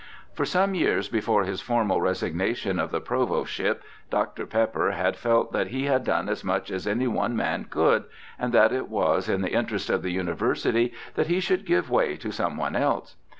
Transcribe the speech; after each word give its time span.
For 0.33 0.45
some 0.45 0.73
years 0.73 1.09
before 1.09 1.43
his 1.43 1.61
formal 1.61 2.01
resignation 2.01 2.79
of 2.79 2.89
the 2.89 2.99
Provostship, 2.99 3.83
Dr. 4.09 4.47
Pepper 4.47 4.93
had 4.93 5.15
felt 5.15 5.51
that 5.51 5.67
he 5.67 5.85
had 5.85 6.03
done 6.03 6.27
as 6.27 6.43
much 6.43 6.71
as 6.71 6.87
any 6.87 7.05
one 7.05 7.35
man 7.35 7.65
could, 7.65 8.05
and 8.39 8.51
that 8.51 8.71
it 8.73 8.89
was 8.89 9.29
in 9.29 9.41
the 9.41 9.49
WILLIAM 9.49 9.65
PEPPER 9.65 9.77
223 9.77 9.77
interest 9.77 9.89
of 9.91 10.01
the 10.01 10.09
University 10.09 10.93
that 11.13 11.27
he 11.27 11.39
should 11.39 11.67
give 11.67 11.91
way 11.91 12.17
to 12.17 12.31
some 12.31 12.57
one 12.57 12.75
else. 12.75 13.15